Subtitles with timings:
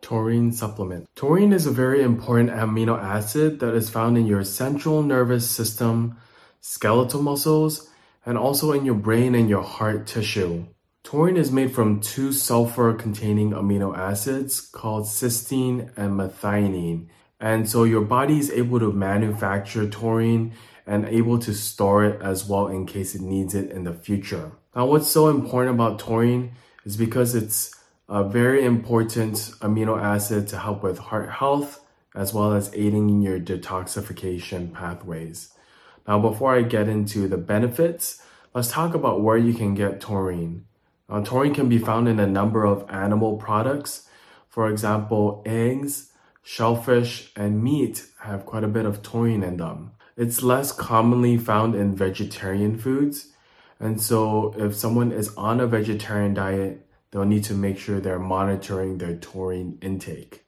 [0.00, 1.06] Taurine supplement.
[1.14, 6.16] Taurine is a very important amino acid that is found in your central nervous system,
[6.62, 7.90] skeletal muscles,
[8.24, 10.64] and also in your brain and your heart tissue.
[11.04, 17.08] Taurine is made from two sulfur containing amino acids called cysteine and methionine.
[17.38, 20.54] And so your body is able to manufacture taurine
[20.88, 24.52] and able to store it as well in case it needs it in the future.
[24.74, 26.52] Now, what's so important about taurine
[26.84, 27.74] is because it's
[28.08, 33.20] a very important amino acid to help with heart health as well as aiding in
[33.20, 35.52] your detoxification pathways.
[36.06, 38.22] Now, before I get into the benefits,
[38.54, 40.64] let's talk about where you can get taurine.
[41.06, 44.08] Now, taurine can be found in a number of animal products.
[44.48, 49.92] For example, eggs, shellfish, and meat have quite a bit of taurine in them.
[50.18, 53.28] It's less commonly found in vegetarian foods.
[53.78, 58.18] And so, if someone is on a vegetarian diet, they'll need to make sure they're
[58.18, 60.44] monitoring their taurine intake.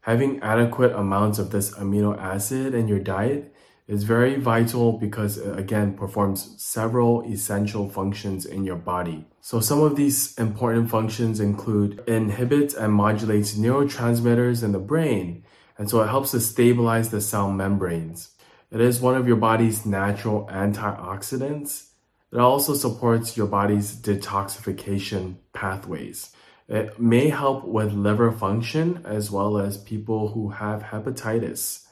[0.00, 3.54] Having adequate amounts of this amino acid in your diet
[3.86, 9.26] is very vital because it again performs several essential functions in your body.
[9.40, 15.44] So some of these important functions include inhibits and modulates neurotransmitters in the brain,
[15.78, 18.33] and so it helps to stabilize the cell membranes.
[18.74, 21.92] It is one of your body's natural antioxidants
[22.34, 26.32] it also supports your body's detoxification pathways.
[26.68, 31.86] It may help with liver function as well as people who have hepatitis.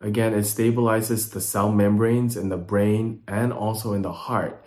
[0.00, 4.60] Again, it stabilizes the cell membranes in the brain and also in the heart,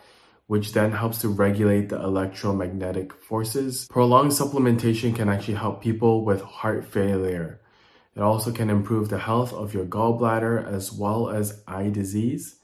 [0.47, 3.87] which then helps to regulate the electromagnetic forces.
[3.89, 7.59] Prolonged supplementation can actually help people with heart failure.
[8.15, 12.57] It also can improve the health of your gallbladder as well as eye disease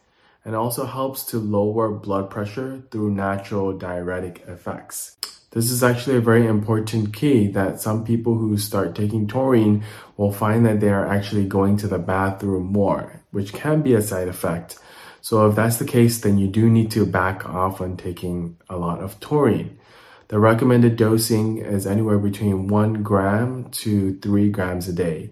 [0.46, 5.18] and also helps to lower blood pressure through natural diuretic effects.
[5.52, 9.84] This is actually a very important key that some people who start taking taurine
[10.16, 14.02] will find that they are actually going to the bathroom more, which can be a
[14.02, 14.78] side effect.
[15.22, 18.78] So if that's the case, then you do need to back off on taking a
[18.78, 19.80] lot of taurine.
[20.30, 25.32] The recommended dosing is anywhere between one gram to three grams a day.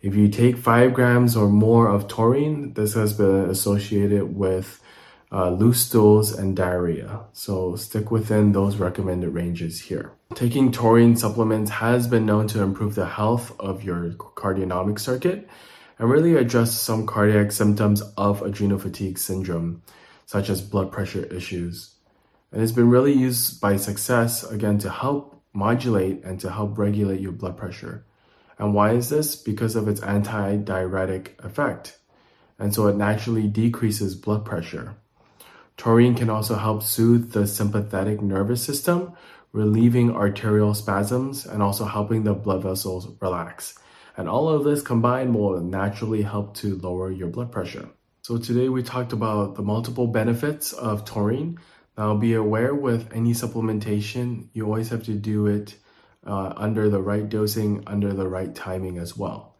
[0.00, 4.82] If you take five grams or more of taurine, this has been associated with
[5.30, 7.20] uh, loose stools and diarrhea.
[7.32, 10.10] So stick within those recommended ranges here.
[10.34, 15.48] Taking taurine supplements has been known to improve the health of your cardionomic circuit
[16.00, 19.82] and really address some cardiac symptoms of adrenal fatigue syndrome,
[20.26, 21.94] such as blood pressure issues.
[22.52, 27.20] And it's been really used by success again to help modulate and to help regulate
[27.20, 28.04] your blood pressure.
[28.58, 29.36] And why is this?
[29.36, 31.98] Because of its anti-diuretic effect.
[32.58, 34.96] And so it naturally decreases blood pressure.
[35.76, 39.14] Taurine can also help soothe the sympathetic nervous system,
[39.52, 43.78] relieving arterial spasms and also helping the blood vessels relax.
[44.16, 47.88] And all of this combined will naturally help to lower your blood pressure.
[48.20, 51.58] So today we talked about the multiple benefits of taurine.
[52.02, 55.76] Now be aware with any supplementation, you always have to do it
[56.26, 59.51] uh, under the right dosing, under the right timing as well.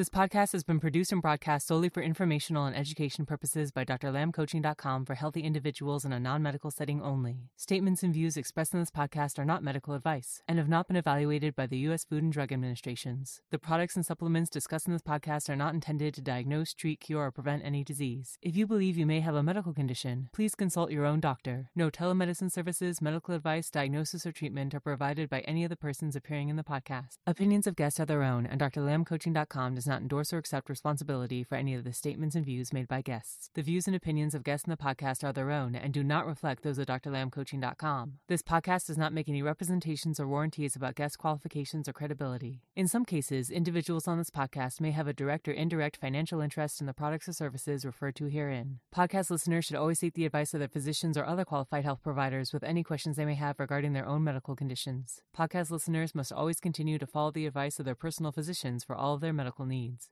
[0.00, 5.04] This podcast has been produced and broadcast solely for informational and education purposes by drlamcoaching.com
[5.04, 7.50] for healthy individuals in a non medical setting only.
[7.58, 10.96] Statements and views expressed in this podcast are not medical advice and have not been
[10.96, 12.04] evaluated by the U.S.
[12.04, 13.42] Food and Drug Administrations.
[13.50, 17.26] The products and supplements discussed in this podcast are not intended to diagnose, treat, cure,
[17.26, 18.38] or prevent any disease.
[18.40, 21.68] If you believe you may have a medical condition, please consult your own doctor.
[21.76, 26.16] No telemedicine services, medical advice, diagnosis, or treatment are provided by any of the persons
[26.16, 27.18] appearing in the podcast.
[27.26, 31.56] Opinions of guests are their own, and drlamcoaching.com does not endorse or accept responsibility for
[31.56, 33.50] any of the statements and views made by guests.
[33.54, 36.26] The views and opinions of guests in the podcast are their own and do not
[36.26, 38.12] reflect those of drlamcoaching.com.
[38.28, 42.62] This podcast does not make any representations or warranties about guest qualifications or credibility.
[42.76, 46.80] In some cases, individuals on this podcast may have a direct or indirect financial interest
[46.80, 48.78] in the products or services referred to herein.
[48.94, 52.52] Podcast listeners should always seek the advice of their physicians or other qualified health providers
[52.52, 55.22] with any questions they may have regarding their own medical conditions.
[55.36, 59.14] Podcast listeners must always continue to follow the advice of their personal physicians for all
[59.14, 60.08] of their medical needs needs.